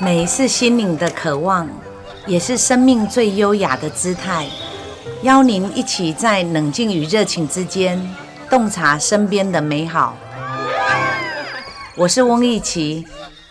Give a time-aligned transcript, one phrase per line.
[0.00, 1.68] 美是心灵的渴望，
[2.24, 4.46] 也是生命最优雅的姿态。
[5.22, 8.00] 邀您一起在冷静与热情之间，
[8.48, 10.16] 洞察身边的美好。
[11.96, 13.04] 我是翁艺琪，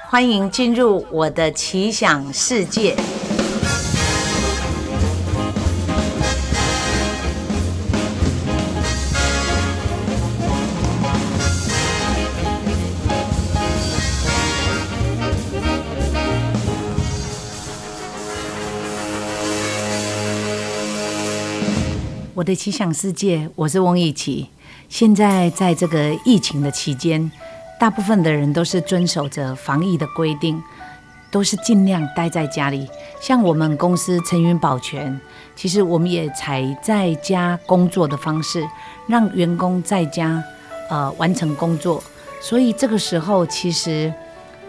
[0.10, 2.96] 欢迎进入我的奇想世界。
[22.48, 24.48] 的奇想世界，我是翁艺琪。
[24.88, 27.30] 现在在这个疫情的期间，
[27.78, 30.64] 大部分的人都是遵守着防疫的规定，
[31.30, 32.88] 都是尽量待在家里。
[33.20, 35.20] 像我们公司陈云保全，
[35.58, 38.66] 其实我们也采在家工作的方式，
[39.08, 40.42] 让员工在家
[40.90, 42.02] 呃完成工作。
[42.40, 44.14] 所以这个时候，其实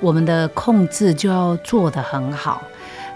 [0.00, 2.60] 我们的控制就要做得很好。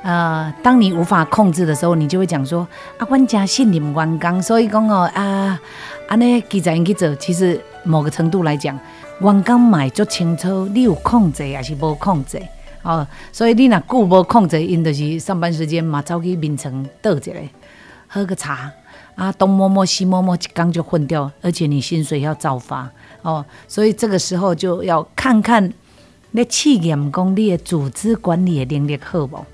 [0.03, 2.67] 呃，当你无法控制的时候，你就会讲说
[2.99, 5.57] ：“啊，阮家信任员工，所以讲哦，啊，
[6.09, 7.15] 安尼记者去做。
[7.15, 8.77] 其实某个程度来讲，
[9.21, 12.43] 员工买足清楚你有控制还是无控制
[12.83, 13.07] 哦。
[13.31, 17.33] 所以你若久无控制，因就是上班时间嘛，走去眠床倒一下，
[18.09, 18.73] 喝个茶
[19.15, 22.91] 啊，东摸摸西摸摸，一缸就混掉，而且你薪水要照发
[23.23, 23.45] 哦。
[23.69, 25.73] 所以这个时候就要看看
[26.33, 29.45] 那企业讲你的组织管理的能力好不？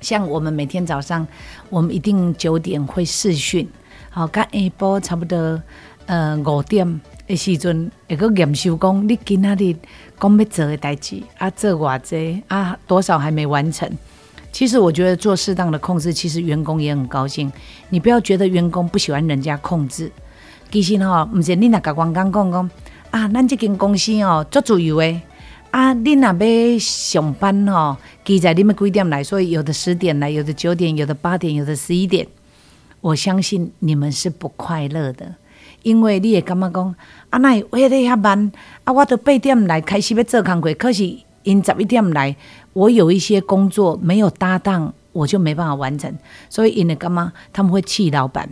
[0.00, 1.26] 像我们每天早上，
[1.68, 3.68] 我们一定九点会试训，
[4.10, 4.48] 好，甲下
[4.78, 5.60] 晡差不多
[6.06, 9.76] 呃五点的时阵，会个验收讲你今仔日
[10.18, 13.88] 讲要做的代志啊，做偌济啊，多少还没完成。
[14.52, 17.52] 其实我觉得做适当的控制，其实员工也很高兴。
[17.90, 20.10] 你不要觉得员工不喜欢人家控制，
[20.72, 22.70] 其实吼，毋是你若甲员工讲讲
[23.10, 25.20] 啊，咱这间公司哦，做自由的。
[25.70, 29.22] 啊，你若要上班吼，记在你们几点来？
[29.22, 32.26] 所以有的十点来，有的九点，有的八点，有的十一点。
[33.00, 35.34] 我相信你们是不快乐的，
[35.82, 36.94] 因为你也感觉讲，
[37.30, 38.50] 啊，那为得遐慢，
[38.84, 41.04] 啊，我都八点来开始要做工课，可是
[41.44, 42.34] 因十一点来，
[42.72, 46.12] 我有一些工作没有搭档，我就没办法完成，
[46.48, 47.32] 所以因为干嘛？
[47.52, 48.48] 他们会气老板，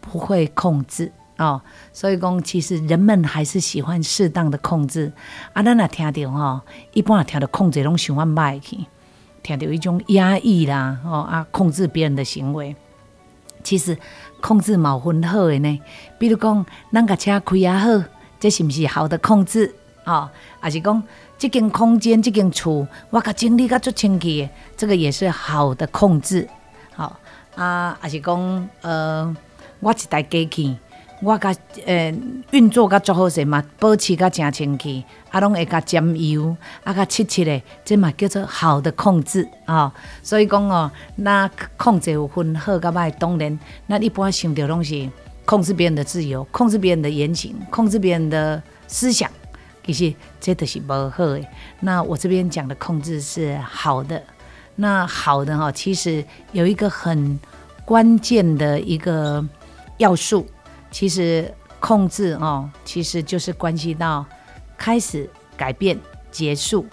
[0.00, 1.10] 不会控制。
[1.40, 5.10] 哦，所以讲，其实人们还是喜欢适当的控制。
[5.54, 6.60] 啊，咱若听到吼，
[6.92, 8.76] 一般啊听到控制拢想法歹去，
[9.42, 12.76] 听到一种压抑啦，哦啊，控制别人的行为。
[13.64, 13.96] 其实
[14.42, 15.80] 控制冇分好的呢，
[16.18, 18.04] 比如讲，咱个车开啊好，
[18.38, 19.74] 这是不是好的控制？
[20.04, 20.28] 哦，
[20.60, 21.02] 还是讲，
[21.38, 24.46] 这间空间、这间厝，我甲整理甲做清气，
[24.76, 26.46] 这个也是好的控制。
[26.94, 27.18] 好
[27.54, 29.34] 啊，还是讲，呃，
[29.80, 30.76] 我一台机器。
[31.22, 31.54] 我甲
[31.84, 32.14] 诶
[32.50, 39.92] 运作甲足好势嘛，保持甲诚清气，啊，拢会甲沾油，啊，甲切切的，这嘛叫做好的控制啊。
[40.22, 45.06] 所以讲哦，那控制有分好甲歹，当然，那一般想到拢是
[45.44, 49.30] 控制别人的自由，控制别人的言行，控制别人的思想，
[49.84, 51.44] 其实这都是无好的。
[51.80, 54.22] 那我这边讲的控制是好的，
[54.76, 57.38] 那好的哈，其实有一个很
[57.84, 59.44] 关键的一个
[59.98, 60.46] 要素。
[60.90, 64.24] 其实控制哦，其实就是关系到
[64.76, 65.98] 开始改变、
[66.30, 66.86] 结束。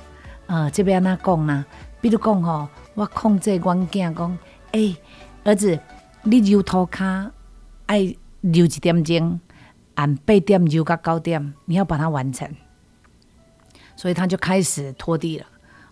[0.46, 1.66] 呃，这边哪讲呢？
[2.00, 4.38] 比如讲吼，我控制阮囝讲，
[4.72, 4.96] 哎，
[5.44, 5.78] 儿子，
[6.24, 7.32] 你揉涂骹
[7.88, 9.40] 爱揉一点钟，
[9.96, 12.48] 按八点揉到九点，你要把它完成。
[13.96, 15.46] 所以他就开始拖地了。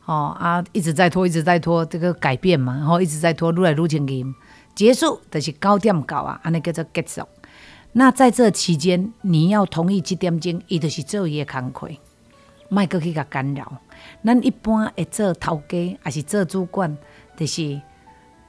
[0.06, 4.24] 哦啊，一直在拖，一直在拖，这个改变嘛，然后一直在拖，越来愈前去。
[4.76, 7.28] 结束就是九点到啊，安尼叫做结束。
[7.98, 11.88] 那在这期间，你要同意几点钟，伊就是做伊的工课，
[12.68, 13.72] 莫搁去甲干扰。
[14.22, 16.98] 咱一般会做头家，还是做主管，
[17.38, 17.80] 就是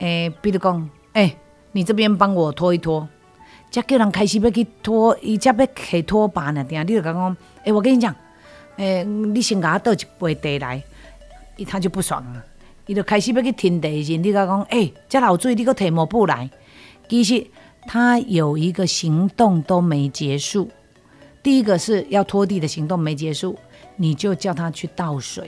[0.00, 1.36] 诶，比如讲，诶，
[1.70, 3.08] 你这边帮我拖一拖，
[3.70, 6.64] 才叫人开始要去拖，伊才要去拖把呢。
[6.64, 8.12] 定你就讲讲，诶，我跟你讲，
[8.78, 10.82] 诶，你先甲我倒一杯茶来，
[11.54, 12.44] 伊他就不爽了，
[12.86, 16.50] 伊就开始要去停茶时，你甲讲，诶，这老水你搁摕抹布来，
[17.08, 17.46] 其实。
[17.86, 20.68] 他有一个行动都没结束，
[21.42, 23.56] 第一个是要拖地的行动没结束，
[23.96, 25.44] 你就叫他去倒水；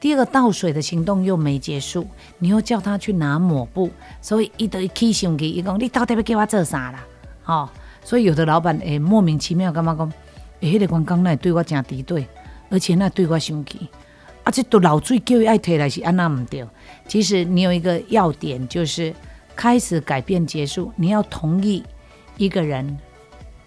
[0.00, 2.06] 第二个倒水的行动又没结束，
[2.38, 3.90] 你又叫他去拿抹布。
[4.20, 7.04] 所以一得起生气，伊讲你到底要叫我做啥啦？
[7.46, 7.68] 哦，
[8.04, 10.12] 所以有的老板诶莫名其妙干嘛讲？
[10.60, 12.26] 诶，迄个员工那对我真敌对，
[12.68, 13.88] 而且那对我生气，
[14.44, 16.66] 啊，这都老水叫伊爱摕来是安那唔对。
[17.06, 19.14] 其实你有一个要点就是。
[19.58, 21.82] 开始改变结束，你要同意
[22.36, 22.96] 一个人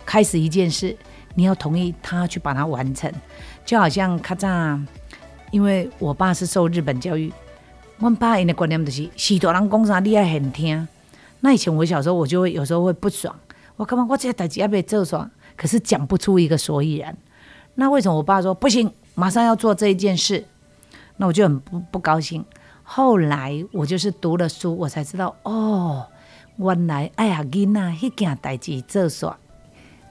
[0.05, 0.95] 开始一件事，
[1.35, 3.11] 你要同意他去把它完成。
[3.65, 4.81] 就好像卡扎，
[5.51, 7.29] 因为我爸是受日本教育，
[7.97, 10.87] 阮爸因的观念就是是大人讲啥你爱很听。
[11.41, 13.35] 那以前我小时候我就会有时候会不爽，
[13.75, 17.17] 我干嘛我这代志要被揍爽，可是讲不出一个所以然。
[17.75, 20.45] 那为什么我爸说不行，马上要做这一件事？
[21.17, 22.45] 那我就很不不高兴。
[22.93, 26.05] 后来我就是读了书，我才知道哦，
[26.57, 29.33] 原来爱下囡仔迄件代志做煞。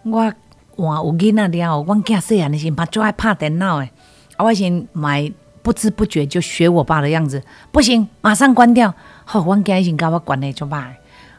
[0.03, 0.32] 我
[0.77, 3.93] 换有囡仔了后，阮囝细汉的时嘛最爱拍电脑诶，
[4.38, 5.31] 啊，我先买
[5.61, 8.94] 不知不觉就学我爸的样子，不行，马上关掉。
[9.26, 10.87] 好，阮囝已经甲我关了就歹，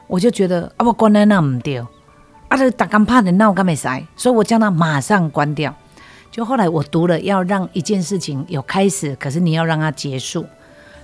[0.05, 1.79] 我就觉得啊，我关了那唔对，
[2.49, 5.73] 啊，这逐工拍电脑敢袂使，所以我叫他马上关掉。
[6.29, 10.45] 就后来我读了，要让一件事情有开始，可是你要让它结束。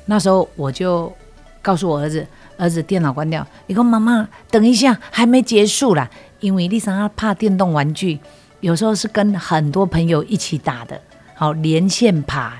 [0.07, 1.13] 那时候我就
[1.62, 2.25] 告诉我儿子
[2.57, 6.09] ：“儿子，电脑关掉。”你说：“妈妈，等一下，还没结束啦。”
[6.42, 8.19] 因为丽莎怕电动玩具，
[8.62, 11.00] 有时候是跟很多朋友一起打的，
[11.36, 12.54] 好连线爬，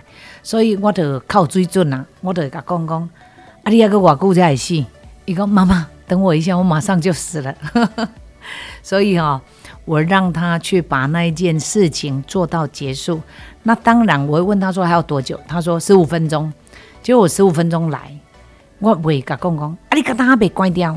[0.44, 3.10] 所以我得靠追准啊，我得甲讲讲，
[3.64, 4.86] 啊，你那个偌久才会死？
[5.26, 7.56] 伊讲妈妈，等我一下，我马上就死了。
[8.84, 9.42] 所以哈。
[9.88, 13.22] 我让他去把那一件事情做到结束。
[13.64, 15.40] 那当然，我会问他说还要多久？
[15.48, 16.52] 他说十五分钟。
[17.08, 18.20] 结果我十五分钟来，
[18.80, 20.94] 我未甲公公，啊，你刚刚被关掉。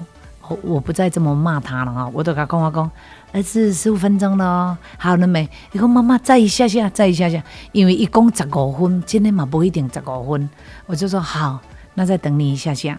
[0.49, 2.11] 我我不再这么骂他了啊！
[2.13, 2.91] 我都甲公公讲，
[3.33, 5.49] 儿子十五分钟了，好了没？
[5.71, 7.41] 你说妈妈再一下下，再一下下，
[7.71, 10.51] 因为一共十五分，今天嘛不一定十五分。
[10.87, 11.61] 我就说好，
[11.95, 12.99] 那再等你一下下。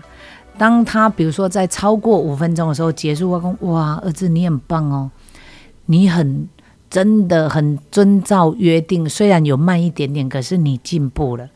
[0.57, 5.11] 当他比如说在超过五分钟的时候结束，我讲哇，儿子你很棒哦。
[5.87, 6.47] 你很
[6.89, 11.49] 真的很遵照约定，虽然有慢一点点，可是你进步了。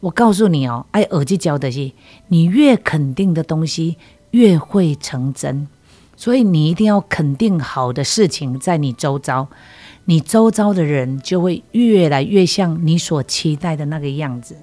[0.00, 1.92] 我告诉你哦，爱耳机教的是，
[2.28, 3.96] 你越肯定的东西
[4.30, 5.68] 越会成真，
[6.16, 9.48] 所以你一定要肯定好的事情在你周遭，
[10.06, 14.56] 你周遭的人就会越来越像你所期待的那个样子。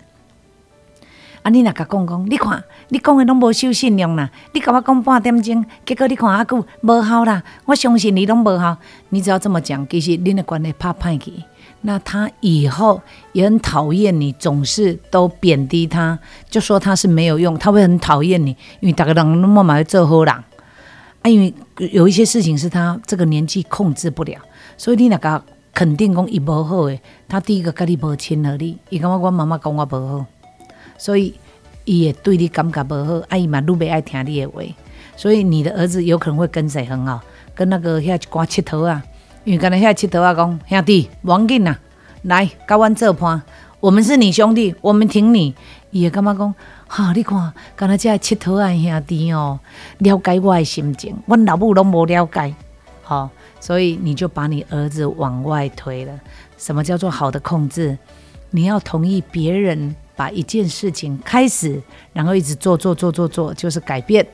[1.43, 1.49] 啊！
[1.49, 4.29] 你若甲讲讲，你看，你讲的拢无守信用啦！
[4.53, 7.41] 你甲我讲半点钟，结果你看阿久无效啦！
[7.65, 8.75] 我相信你拢无效。
[9.09, 11.31] 你只要这么讲，其实恁的关系怕歹去。
[11.81, 13.01] 那他以后
[13.33, 16.17] 也很讨厌你，总是都贬低他，
[16.49, 20.43] 就说他是没有用，他会很讨厌你，因为大家人那么买做好人啊。
[21.23, 21.53] 因为
[21.91, 24.39] 有一些事情是他这个年纪控制不了，
[24.77, 25.43] 所以你那个
[25.73, 30.25] 肯定讲伊无好诶，他第一个跟你无亲和力，伊感觉我妈妈讲我无好。
[30.97, 31.33] 所以，
[31.85, 34.61] 伊也对你感觉不好，啊，伊嘛愈袂爱听你的话，
[35.15, 37.21] 所以你的儿子有可能会跟谁很好，
[37.53, 39.03] 跟那个遐一寡佚佗啊，
[39.47, 41.73] 因为刚才遐佚佗啊讲兄弟，王紧呐，
[42.23, 43.41] 来甲阮做伴，
[43.79, 45.55] 我们是你兄弟，我们挺你。
[45.89, 46.53] 伊会感觉讲，
[46.85, 49.57] 哈，你看，刚才遮佚佗啊兄弟哦，
[49.99, 52.53] 了解我的心情，阮老母拢无了解，
[53.01, 53.29] 好，
[53.61, 56.19] 所以你就把你儿子往外推了。
[56.57, 57.97] 什么叫做好的控制？
[58.49, 59.95] 你要同意别人。
[60.17, 61.79] 把一件事情开始，
[62.11, 64.25] 然后一直做做做做做，就是改变，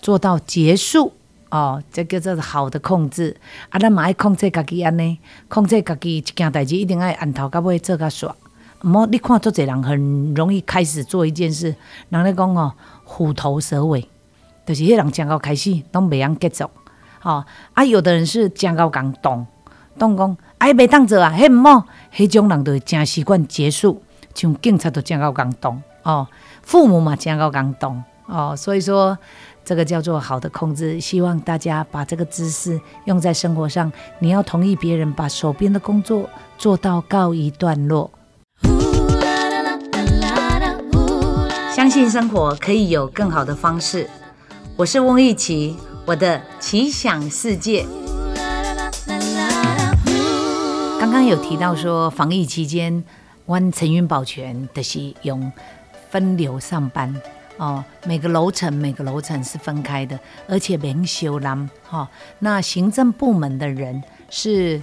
[0.00, 1.12] 做到结束
[1.50, 1.82] 哦。
[1.92, 3.36] 这叫做好的控制。
[3.70, 8.32] 啊，咱嘛爱控制家己安尼，控制家己一件代志一定爱按头到尾做甲煞。
[8.82, 11.74] 唔好你看，做侪人很容易开始做一件事，
[12.10, 12.72] 人咧讲哦，
[13.04, 14.06] 虎头蛇尾，
[14.66, 16.70] 就是迄人讲到开始都袂样结束。
[17.22, 19.46] 哦，啊，有的人是讲到讲动，
[19.98, 24.02] 动讲哎袂当做啊，迄唔好，迄种人就真习惯结束。
[24.34, 26.28] 像警察都讲到感动哦，
[26.60, 29.16] 父母嘛讲到感动哦，所以说
[29.66, 30.98] 这个叫做好的控制。
[30.98, 33.92] 希望大家把这个知识用在生活上。
[34.20, 38.10] 你要同意别人把手边的工作做到告一段落。
[41.74, 44.08] 相信生活可以有更好的方式。
[44.76, 47.84] 我是翁一奇，我的奇想世界。
[50.98, 53.04] 刚刚有提到说防疫期间。
[53.48, 55.52] 阮陈云保全的是用
[56.10, 57.14] 分流上班
[57.56, 62.08] 哦，每个楼层每个楼层是分开的，而且免修栏哈。
[62.38, 64.80] 那行政部门的人是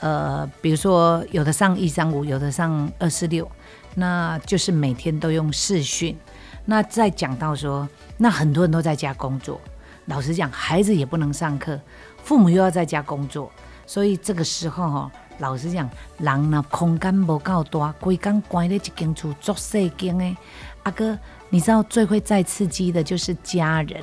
[0.00, 3.50] 呃，比如说有的上一三五，有的上二四六，
[3.94, 6.16] 那就是每天都用视讯。
[6.64, 9.60] 那再讲到说，那很多人都在家工作，
[10.06, 11.78] 老实讲，孩子也不能上课，
[12.22, 13.52] 父母又要在家工作，
[13.86, 15.12] 所以这个时候哈。
[15.38, 20.36] 老实讲，人呢空间无够大，规工关咧一间厝做细间诶。
[20.84, 21.18] 阿哥，
[21.54, 24.02] 你知道最会再刺激的就是家人。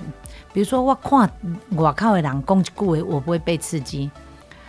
[0.53, 1.29] 比如说，我看
[1.72, 4.10] 外口的人讲一句话，我不会被刺激。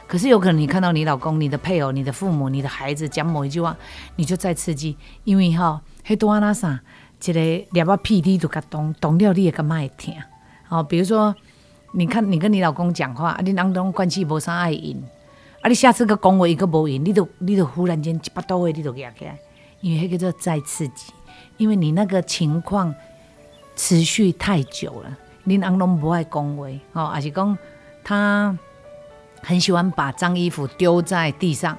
[0.09, 3.77] 可是有可能你看到你老公、你的配偶、你的父母、你的孩子讲某一句话，
[4.17, 4.97] 你就再刺激。
[5.23, 6.81] 因为哈，迄多阿那啥，
[7.25, 10.13] 一个两把屁滴都甲动，动了你也感觉会疼。
[10.65, 11.33] 好，比如说，
[11.93, 15.01] 你看你跟你老公讲话啊，你两种关系无啥爱应。
[15.61, 15.69] 啊！
[15.69, 19.39] 你下次个讲话一个无用，你都你都忽然间一百多位你都压起来，
[19.81, 21.13] 因为迄个叫再刺激，
[21.63, 22.93] 因为你那个情况
[23.77, 25.17] 持续太久了，
[25.47, 27.57] 恁翁拢不爱恭维哦，还是讲
[28.03, 28.59] 他
[29.41, 31.79] 很喜欢把脏衣服丢在地上。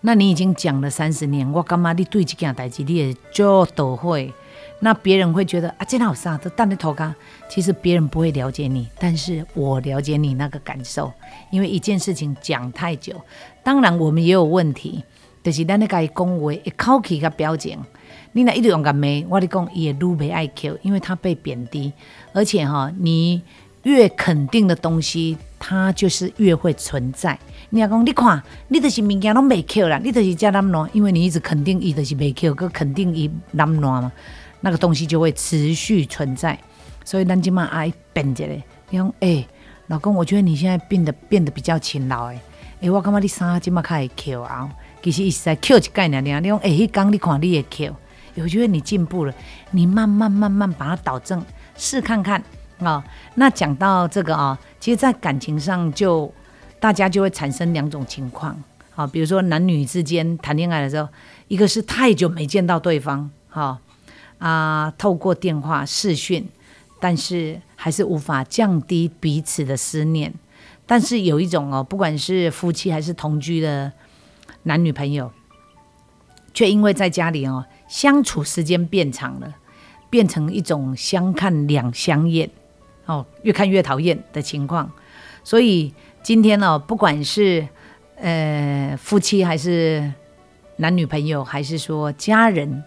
[0.00, 4.32] 那你已经讲了三十年，我干嘛你对这件代志你也就都会？
[4.80, 7.14] 那别人会觉得啊，这好啥都淡的头干。
[7.48, 11.12] 其实别人不会了解你，但是我了解你那个感受。
[11.52, 13.14] 因为一件事情讲太久，
[13.62, 15.04] 当然我们也有问题，
[15.44, 17.78] 就是咱那个讲话一口气个表情，
[18.32, 21.92] 你那一直用个眉，我你讲也愈没爱 Q，因为他被贬低，
[22.32, 23.42] 而且哈，你
[23.84, 27.38] 越肯定的东西，它就是越会存在。
[27.70, 34.12] 你若讲，你看，你就是物件拢未 Q 啦，你就是加南暖，因为你一直肯定伊就是未 Q，个肯定伊南暖嘛，
[34.60, 36.58] 那个东西就会持续存在。
[37.04, 38.44] 所以咱今嘛爱变一下，
[38.90, 39.46] 你讲，哎，
[39.88, 42.40] 老公，我觉得你现在变得变得比较勤劳，诶，
[42.82, 44.68] 哎，我感觉你衫今嘛开始 Q 啊，
[45.02, 47.94] 其实伊是在 Q 一概念，你讲，哎，迄工你看你也 Q，
[48.40, 49.34] 我觉得你进步了，
[49.70, 51.44] 你慢慢慢慢把它导正，
[51.76, 52.42] 试看看
[52.80, 53.04] 啊。
[53.34, 56.32] 那讲到这个啊，其实，在感情上就。
[56.80, 58.56] 大家就会产生两种情况，
[58.92, 61.08] 好，比如说男女之间谈恋爱的时候，
[61.48, 63.80] 一个是太久没见到对方，哈
[64.38, 66.48] 啊，透过电话视讯，
[67.00, 70.32] 但是还是无法降低彼此的思念。
[70.86, 73.90] 但是有一种哦，不管是夫妻还是同居的
[74.62, 75.32] 男女朋友，
[76.54, 79.52] 却因为在家里哦相处时间变长了，
[80.08, 82.48] 变成一种相看两相厌，
[83.06, 84.90] 哦，越看越讨厌的情况，
[85.42, 85.92] 所以。
[86.20, 87.66] 今天呢，不管是
[88.16, 90.12] 呃夫妻还是
[90.76, 92.82] 男女朋友，还是说家人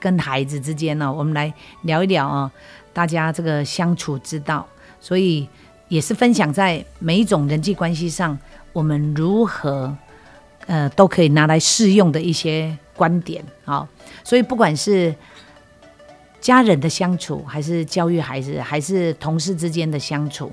[0.00, 2.50] 跟孩子之间呢，我们来聊一聊啊，
[2.94, 4.66] 大家这个相处之道。
[4.98, 5.46] 所以
[5.88, 8.38] 也是分享在每一种人际关系上，
[8.72, 9.94] 我们如何
[10.66, 13.86] 呃都可以拿来试用的一些观点啊。
[14.24, 15.14] 所以不管是
[16.40, 20.50] 家人的相处，还是教育孩子，还是同事之间的相处。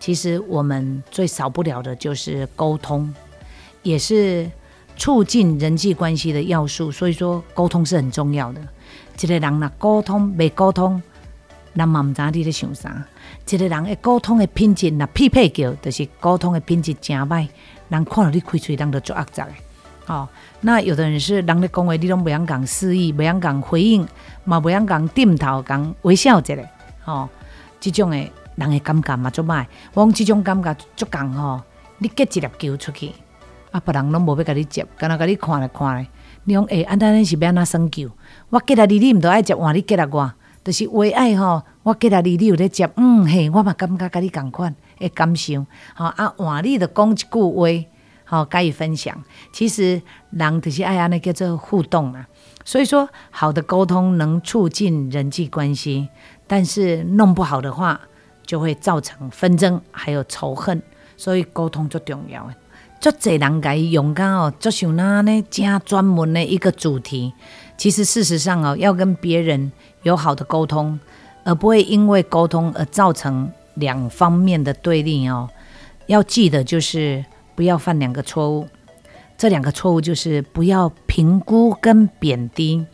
[0.00, 3.14] 其实我们最少不了的就是沟通，
[3.82, 4.50] 也是
[4.96, 6.92] 促进人际关系的要素。
[6.92, 8.60] 所以说，沟通是很重要的。
[9.20, 11.00] 一个人若沟通未沟通，
[11.72, 13.06] 那嘛唔知你在想啥。
[13.48, 17.48] 一个人的沟通的品质若匹配叫，就是沟通的品质真歹。
[17.88, 19.52] 人看到你开嘴，人都做恶杂的。
[20.06, 20.28] 哦，
[20.60, 24.06] 那有的人是人咧讲话，你拢袂晓讲示意，袂晓讲回应，
[24.44, 26.56] 嘛袂晓讲点头，讲微笑一下。
[27.04, 27.28] 哦，
[27.80, 28.30] 这种的。
[28.56, 31.60] 人的感觉嘛足歹，我讲即种感觉足共吼，
[31.98, 33.10] 你结一粒球出去，
[33.72, 36.06] 啊，别人拢无要甲你接，干那甲你看来看咧。
[36.44, 38.08] 你讲诶，安尼是要安怎算球？
[38.50, 40.32] 我结来你，你毋着爱接，换你结来我，
[40.62, 41.64] 就是为爱吼。
[41.82, 45.66] 我结来你，你有咧接，嗯嘿，我嘛感觉甲你共款诶感受。
[45.96, 47.66] 吼啊，换你着讲一句话，
[48.24, 49.22] 好，加以分享。
[49.52, 52.26] 其实人就是爱安尼叫做互动嘛。
[52.64, 56.08] 所以说，好的沟通能促进人际关系，
[56.46, 58.00] 但是弄不好的话。
[58.46, 60.82] 就会造成纷争，还有仇恨，
[61.16, 62.46] 所以沟通最重要。
[63.00, 67.32] 足侪人该勇敢哦，就像那呢加专门的一个主题。
[67.78, 71.00] 其实事实上哦，要跟别人有好的沟通，
[71.42, 75.48] 而不会因为沟通而造成两方面的对立哦。
[76.04, 78.68] 要记得就是不要犯两个错误。
[79.36, 82.86] 这两个错误就是不要评估跟贬低，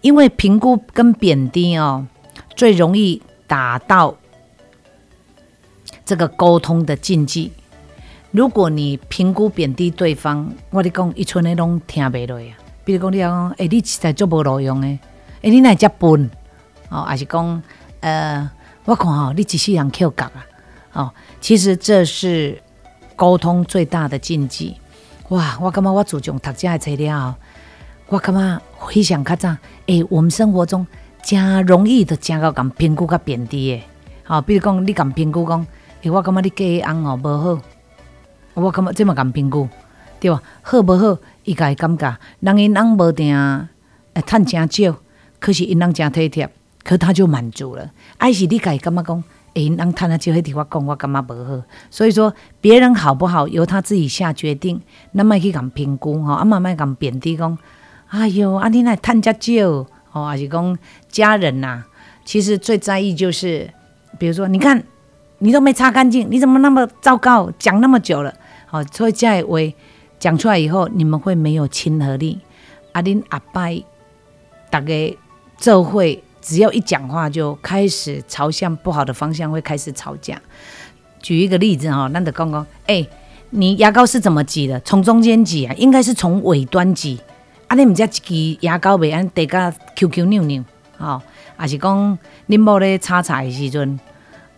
[0.00, 2.06] 因为评估跟贬低哦，
[2.54, 4.14] 最容易打到。
[6.04, 7.50] 这个沟通的禁忌，
[8.30, 12.54] 如果你评估贬低对方，我你讲一寸的拢听不落呀。
[12.84, 16.30] 比如讲你讲，哎，你实在做无路用的，哎，你那只笨
[16.90, 17.60] 哦，还是讲，
[17.98, 18.48] 呃，
[18.84, 20.46] 我看哦，你只是人扣角啊，
[20.92, 22.62] 哦，其实这是
[23.16, 24.76] 沟通最大的禁忌。
[25.30, 27.34] 哇，我感觉我自从读这材料，
[28.08, 29.48] 我感觉回想较早，
[29.86, 30.86] 哎，我们生活中
[31.22, 33.82] 真容易的真到咁评估甲贬低的，
[34.22, 35.66] 好，比如讲你咁评估讲。
[36.08, 37.62] 我感觉你嫁翁哦无好，
[38.54, 39.68] 我感觉这么咁评估，
[40.20, 40.40] 对吧？
[40.62, 43.34] 好无好，伊家感觉，人因翁无定，
[44.14, 44.94] 诶，趁真少，
[45.40, 46.48] 可是因翁真体贴，
[46.84, 47.90] 可他就满足了。
[48.18, 49.24] 爱是你家感觉讲，
[49.56, 51.62] 诶，因翁趁啊少，迄地方讲我感觉无好。
[51.90, 54.80] 所以说，别人好不好，由他自己下决定，
[55.12, 57.56] 那么去咁评估吼，啊，慢慢咁贬低讲，
[58.08, 61.82] 哎哟，啊，你那趁遮少，哦，还是讲家人呐，
[62.24, 63.70] 其实最在意就是，
[64.18, 64.84] 比如说，你看。
[65.38, 67.52] 你都没擦干净，你怎么那么糟糕？
[67.58, 68.32] 讲那么久了，
[68.64, 69.74] 好，所以在为
[70.18, 72.40] 讲出来以后，你们会没有亲和力。
[72.92, 73.84] 阿林阿伯，
[74.70, 75.14] 大概
[75.58, 80.40] 这会只要一讲话就开始朝向不好的方向，会开始吵架。
[81.20, 83.04] 举一个例子哈，那得刚刚，哎，
[83.50, 84.78] 你牙膏是怎么挤的？
[84.80, 85.74] 从中间挤啊？
[85.76, 87.20] 应该是从尾端挤。
[87.66, 90.62] 啊，你们家挤牙膏袂安得个 QQ 扭扭，
[90.96, 91.20] 吼，
[91.60, 92.16] 也是讲
[92.48, 93.98] 恁某咧炒菜的时阵，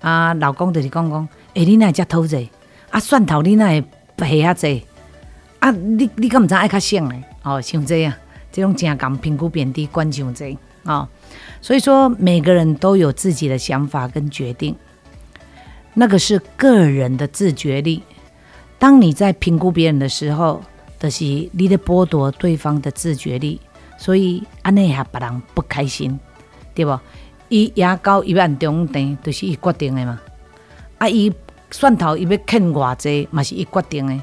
[0.02, 2.50] 啊，老公就是讲讲，诶，你哪会遮讨济？
[2.90, 3.80] 啊，蒜头你哪会
[4.42, 4.84] 下遐济？
[5.60, 7.24] 啊，你你敢毋知爱较省咧？
[7.44, 8.12] 哦，像这样，
[8.52, 11.08] 这种正讲评估贬低，管像这哦。
[11.60, 14.74] 所以说，每个人都有自己的想法跟决定，
[15.94, 18.02] 那个是个人的自觉力。
[18.78, 20.62] 当你在评估别人的时候，
[20.98, 23.60] 就是你在剥夺对方的自觉力，
[23.96, 26.18] 所以安尼也别人不开心，
[26.74, 26.98] 对不？
[27.48, 30.20] 伊牙膏伊要按中等，就是伊决定的嘛。
[30.98, 31.32] 啊，伊
[31.70, 34.22] 蒜头伊要啃偌济，嘛是伊决定的。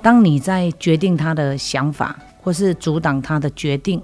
[0.00, 4.02] 当你在决定他的想法，或是阻挡他的决定，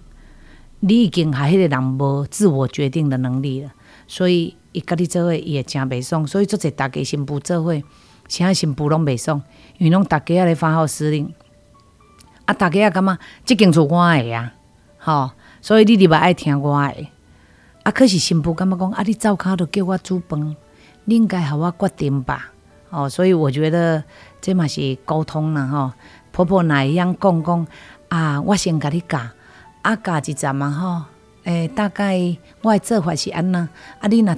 [0.81, 3.73] 你已经还迄个人无自我决定的能力了。
[4.07, 6.27] 所以伊甲你做伙伊会真袂爽。
[6.27, 7.83] 所以做者大家新妇做伙，
[8.29, 9.43] 啥新妇拢袂爽，
[9.79, 11.33] 因为拢大家咧发号施令。
[12.45, 14.55] 啊，大家也感觉即间厝我的啊，
[14.99, 15.31] 吼，
[15.61, 17.07] 所以你入来爱听我的。
[17.83, 20.57] 啊，可是新妇感觉讲，啊，你走卡都叫我煮饭，
[21.05, 22.53] 你应该互我决定吧？
[22.91, 24.03] 哦，所以我觉得
[24.41, 25.93] 这嘛是沟通啦，吼。
[26.33, 27.67] 婆婆哪样讲讲
[28.09, 28.41] 啊？
[28.41, 29.21] 我先甲你教，
[29.83, 31.03] 啊加一阵嘛吼，
[31.45, 33.61] 诶，大概我的做法是安那，
[34.01, 34.37] 啊，你若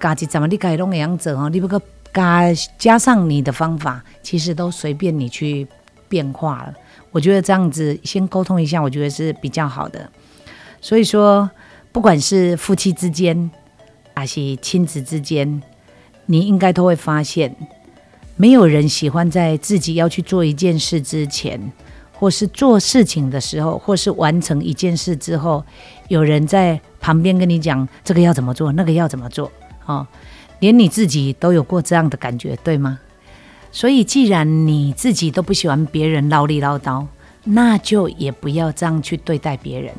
[0.00, 1.80] 加一阵嘛，你家己拢会样做吼，你不过
[2.12, 2.44] 加
[2.78, 5.66] 加上你的方法，其实都随便你去
[6.08, 6.74] 变化了。
[7.12, 10.10] 我觉得这样子先沟通一下，我觉得是比较好的。
[10.80, 11.50] 所以说，
[11.92, 13.50] 不管是夫妻之间，
[14.14, 15.62] 还是亲子之间，
[16.26, 17.54] 你应该都会发现，
[18.36, 21.72] 没有人喜欢在自己要去做一件事之前，
[22.20, 25.64] 或是做事情的时候，或是完成一件事之后，
[26.08, 29.50] 有人在旁边跟你讲这个要怎么做，那个要怎么做。
[29.86, 30.06] 哦，
[30.58, 33.00] 连你自己都有过这样的感觉，对吗？
[33.72, 37.06] 所以，既然你自己都不喜欢别人唠里唠叨，
[37.44, 39.90] 那就也不要这样去对待别人。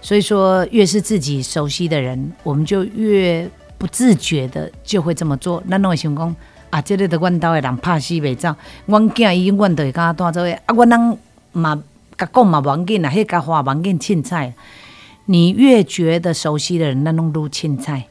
[0.00, 5.60] 所以说，越是自己熟悉的人，我们就越不自觉的就会这么做。
[5.66, 6.36] 那侬会想讲
[6.70, 8.54] 啊，这个的阮兜的人怕死袂走，
[8.86, 11.18] 阮囝伊阮都会甲带做啊，阮人
[11.58, 11.82] 嘛
[12.16, 14.54] 甲讲嘛，忘紧啊，迄甲话忘紧凊彩。
[15.26, 18.06] 你越觉得熟悉的人，那拢愈凊彩，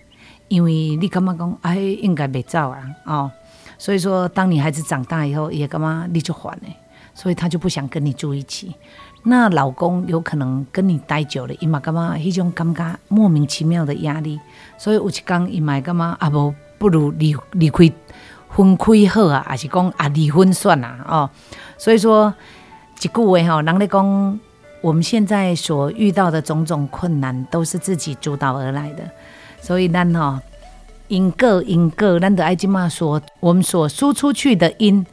[0.50, 3.32] 因为你感觉讲啊，应该袂走啊，哦。
[3.80, 6.68] 所以说，当你孩子长大以后，也干嘛你就烦呢？
[7.14, 8.76] 所以他就不想跟你住一起。
[9.24, 12.18] 那老公有可能跟你待久了，伊嘛干嘛？
[12.18, 14.40] 一种尴尬、莫名其妙的压力。
[14.78, 16.16] 所以有一讲，伊嘛干嘛？
[16.20, 17.92] 啊不，不如离离开
[18.50, 20.88] 分开好啊，还是讲啊离婚算了？
[21.08, 21.30] 哦，
[21.78, 22.34] 所以说
[23.00, 24.40] 一句话哈，人咧讲，
[24.82, 29.04] 我们现在所遇到的种种困难，都是自己主导而来的。
[29.62, 30.42] 所以咱哈。
[31.10, 35.06] 因果因果，咱的爱金妈说，我们所输出去的因，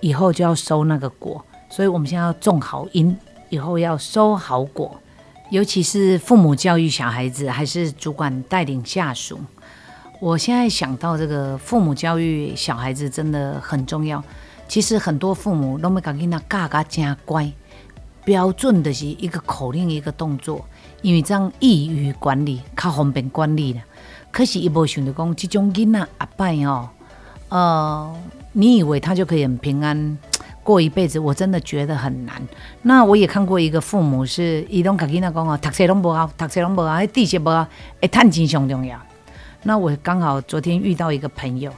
[0.00, 3.16] 以后就要收那个果，所以我们现在要种好因，
[3.48, 5.00] 以后要收好果。
[5.50, 9.38] 尤其是父母教育小孩子，还是主管带领下属，
[10.18, 14.20] 我现在想到这个父母教育小孩子真的很重要。
[14.68, 17.50] 其实很多父母都没讲囡仔教教真乖，
[18.24, 20.64] 标准的是一个口令一个动作，
[21.02, 23.80] 因为这样易于管理，较方便管理了。
[24.32, 26.90] 可是，伊无想着讲，这种囡仔阿拜哦，
[27.48, 28.14] 呃，
[28.52, 30.18] 你以为他就可以很平安
[30.62, 31.18] 过一辈子？
[31.18, 32.42] 我真的觉得很难。
[32.82, 37.66] 那我也看过一个父母是，伊拢甲囡仔讲哦，读书拢无好，读书拢无好，迄知识无好，
[38.00, 39.00] 诶，趁钱上重要。
[39.62, 41.72] 那我刚好昨天遇到一个朋友，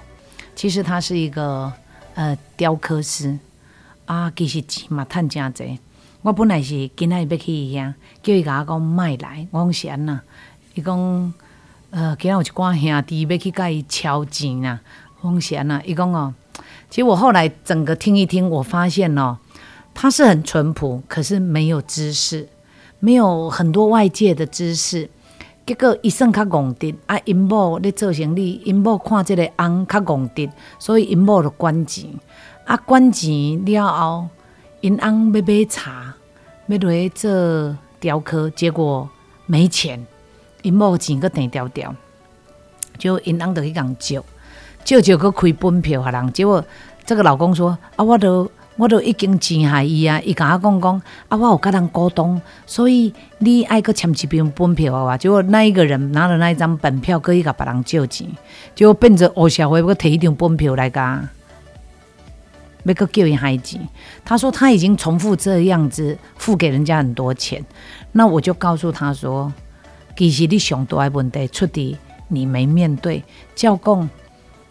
[0.56, 1.72] 其实他是一个
[2.18, 3.38] 呃雕刻师
[4.06, 5.78] 啊，其实钱嘛趁真济。
[6.22, 10.20] 我本来是今仔日要去伊遐，叫伊甲我讲卖来，我讲是安那，
[10.74, 11.32] 伊讲。
[11.90, 14.80] 呃，今日有一寡兄弟要去甲伊敲钱啊，
[15.22, 15.80] 风险啊。
[15.86, 16.34] 伊讲哦，
[16.90, 19.38] 其实我后来整个听一听，我发现哦，
[19.94, 22.48] 他是很淳朴，可是没有知识，
[22.98, 25.08] 没有很多外界的知识。
[25.68, 32.06] 结果一算较戆直啊，因某咧做生意，因某看即个翁较戆直，所以因某就管钱。
[32.64, 34.28] 啊，管钱了后，
[34.80, 36.14] 因翁要买茶，
[36.68, 39.06] 要落去做雕刻，结果
[39.44, 40.06] 没钱。
[40.62, 41.94] 因某钱个定调调，
[42.96, 44.22] 就因翁就去共借，
[44.84, 46.64] 借借个开本票互人，结果
[47.04, 58.26] 这个老公说：啊，我都我都已经钱下伊啊，伊甲我讲讲，啊，我有甲人沟通，所以你爱个签一张本票啊，结果那一个人拿了那一张本票，可以甲别人借钱，
[58.76, 61.28] 结果变成黑社会，要摕一张本票来甲，
[62.84, 63.86] 要个叫人害钱。
[64.24, 67.64] 他说他已经重复这样子付给人家很多钱，
[68.12, 69.52] 那我就告诉他说。
[70.16, 71.94] 其实你上大的问题出伫
[72.26, 73.22] 你没面对，
[73.54, 74.10] 照讲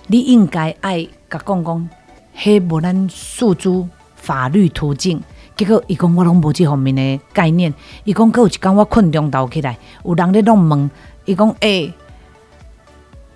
[0.08, 1.90] 你应该爱甲讲讲，
[2.38, 3.88] 迄无咱诉诸
[4.28, 5.22] 法律途径。
[5.56, 10.92] 结果伊讲我拢无这方面的概念，伊讲佫有一工我困中昼起来，有人咧拢问，
[11.26, 11.92] 伊讲诶，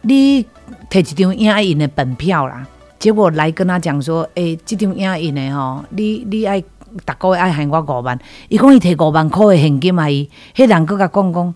[0.02, 0.46] 你
[0.90, 2.68] 摕一张影印的本票啦，
[3.00, 11.56] 结果来跟他讲说，诶，这张影印的吼，你你爱逐个月爱还我五万，伊讲伊摕五万块的现金啊，伊，迄人佫甲讲讲，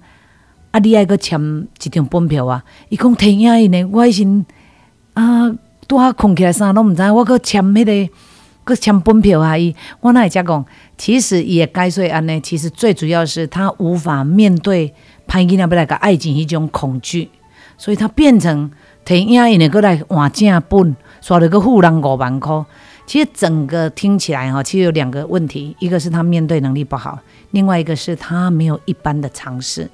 [0.71, 4.43] 啊，你爱佫签一张本票啊，伊讲摕影印的，我以前
[5.13, 5.53] 啊，
[5.87, 8.13] 拄啊困起来啥拢毋知，我佫签迄个。
[8.65, 9.55] 搁签本票啊！
[9.57, 10.65] 伊我那会遮讲，
[10.97, 12.41] 其实也该说安尼。
[12.41, 14.93] 其实最主要是他无法面对
[15.27, 17.29] 潘金莲要来个爱情迄种恐惧，
[17.77, 18.69] 所以他变成
[19.05, 22.65] 摕影印的过来换正本，刷了个富人五万块。
[23.05, 27.19] 其实整个听起来哈，其实有两个问题：一个是他面对能力不好，
[27.51, 29.87] 另外一个是他没有一般的尝试。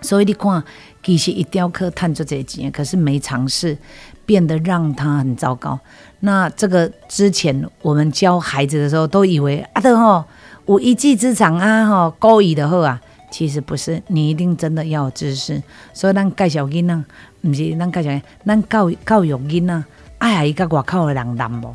[0.00, 0.62] 所以你看，
[1.02, 3.76] 其实一雕刻探出这些钱，可是没尝试，
[4.24, 5.78] 变得让他很糟糕。
[6.24, 10.24] 那这个之前我们教孩子的时候，都以为啊，的吼
[10.66, 15.60] 有一技之长啊，吼高一的好啊，其实不是，你一定真的要有知识。
[15.92, 17.04] 所以咱介绍囡仔，
[17.40, 19.84] 毋是咱介绍，咱教教育囡仔，
[20.18, 21.74] 爱伊甲外口的人难无，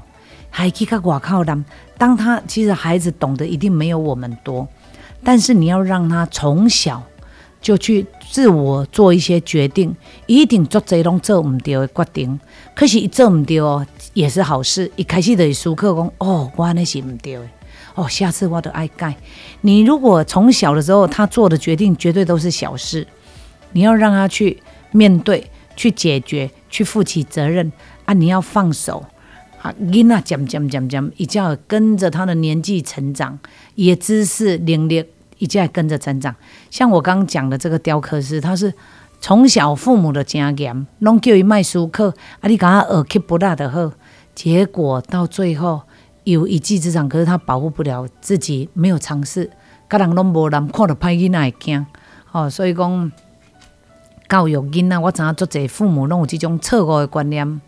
[0.50, 1.66] 还去甲外口难。
[1.98, 4.66] 当他其实孩子懂得一定没有我们多，
[5.26, 7.04] 但是你要让他从小
[7.68, 9.94] 就去自我做一些决定，
[10.26, 12.40] 一定做这拢做唔对的决定。
[12.74, 13.86] 可是，一做唔对哦。
[14.14, 14.90] 也是好事。
[14.96, 17.42] 一开始的熟客讲，哦，我那是唔对的，
[17.94, 19.14] 哦，下次我都爱改。
[19.60, 23.06] 你如果从小的时候他做的决定绝对都是小事，
[23.74, 27.70] 你要让他去面对、去解决、去负起责任
[28.06, 28.14] 啊！
[28.14, 29.04] 你要放手
[29.62, 29.76] 啊！
[29.92, 33.38] 囡仔渐渐渐渐，一定要跟着他的年纪成长，
[33.76, 35.04] 也知识能力
[35.38, 36.36] 一定要跟着成长。
[36.70, 38.74] 像我刚刚讲的这个雕刻师，他是。
[39.20, 43.92] 从小父母的经验，拢叫伊卖书课，啊，你甲他学去不大的好，
[44.36, 45.82] 结果到最后
[46.24, 49.50] 有一技之长，可是他保护不了自己，没有尝试，
[49.90, 51.84] 甲人拢无人看到歹囡仔会惊，
[52.32, 53.12] 哦，所以讲
[54.30, 57.60] 教育囡仔，我知影足侪父母拢有这种错误的观念，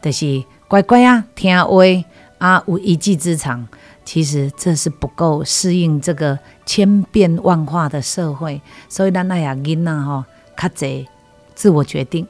[0.00, 1.82] 就是乖乖啊，听话
[2.38, 3.66] 啊，有一技之长，
[4.04, 10.24] 其实这是不够适应这个千变万化的社会，所以咱那也囡仔吼。
[10.56, 11.04] 较侪
[11.56, 12.24] 自我决定，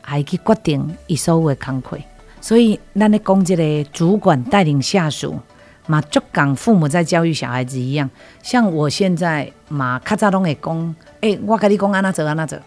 [0.00, 1.96] 还去决定伊所有的工课。
[2.40, 5.38] 所以，咱咧讲这个主管带领下属，
[5.86, 8.10] 嘛，就讲父母在教育小孩子一样。
[8.42, 12.58] 像我现在嘛，较早拢会讲，诶，我跟你讲安那做安那做，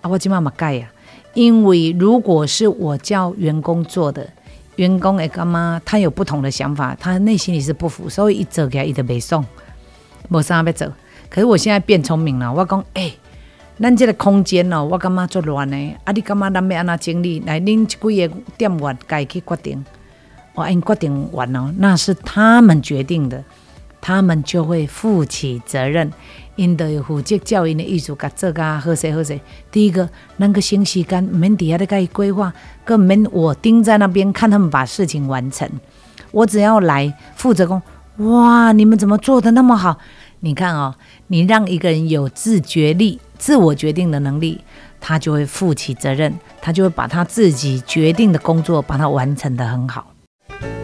[0.00, 0.90] 啊，我即马嘛改呀。
[1.34, 4.28] 因为如果是我叫员工做的，
[4.76, 5.80] 员工会干嘛？
[5.84, 9.44] 他有不同的想法，他内心里是不服，所以一做起来伊就袂爽，
[10.28, 10.92] 无啥要做。
[11.28, 13.14] 可是我现在变聪明了，我讲，诶。
[13.78, 15.76] 咱这个空间哦，我感觉足乱的。
[16.04, 17.40] 啊，你感觉咱要安怎整理？
[17.40, 19.84] 来，恁几个店员该去决定。
[20.54, 23.44] 我因决定完哦，那是他们决定的，
[24.00, 26.10] 他们就会负起责任。
[26.56, 29.38] 因得负责教育的艺术，甲做甲好势好势。
[29.70, 32.52] 第一个，那个省时间，免底下咧甲伊规划，
[32.84, 35.68] 更免我盯在那边看他们把事情完成。
[36.32, 37.80] 我只要来负责工，
[38.16, 39.98] 哇，你们怎么做的那么好？
[40.40, 40.94] 你看哦，
[41.28, 43.20] 你让一个人有自觉力。
[43.38, 44.62] 自我决定的能力，
[44.98, 50.14] 他就会负起责任，他就会把他自己决定的工作把它完成的很好。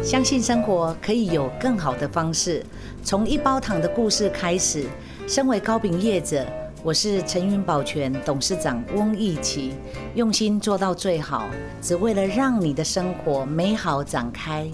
[0.03, 2.63] 相信生活可以有更好的方式，
[3.03, 4.85] 从一包糖的故事开始。
[5.27, 6.45] 身为糕饼业者，
[6.83, 9.73] 我是陈云保全董事长翁义奇，
[10.15, 11.49] 用心做到最好，
[11.81, 14.69] 只为了让你的生活美好展开。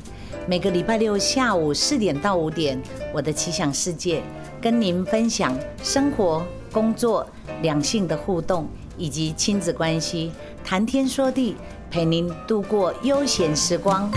[0.46, 2.80] 每个礼拜六下午四点到五点，
[3.12, 4.22] 我的奇想世界
[4.60, 6.44] 跟您分享生活。
[6.70, 7.26] 工作、
[7.62, 10.30] 两性的互动以及亲子关系，
[10.62, 11.56] 谈天说地，
[11.90, 14.10] 陪您度过悠闲时光。